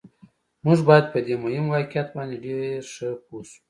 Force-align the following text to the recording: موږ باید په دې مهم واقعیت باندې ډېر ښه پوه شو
موږ 0.65 0.79
باید 0.87 1.05
په 1.13 1.19
دې 1.25 1.35
مهم 1.43 1.65
واقعیت 1.73 2.07
باندې 2.15 2.35
ډېر 2.45 2.81
ښه 2.93 3.09
پوه 3.25 3.43
شو 3.49 3.59